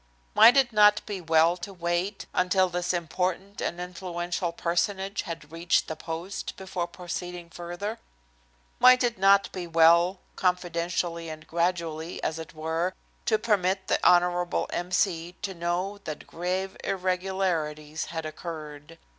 [0.33, 5.87] Might it not be well to wait until this important and influential personage had reached
[5.87, 7.99] the post before proceeding further?
[8.79, 12.95] Might it not be well, confidentially and gradually, as it were,
[13.27, 14.89] to permit the Honorable M.
[14.91, 15.35] C.
[15.43, 18.97] to know that grave irregularities had occurred?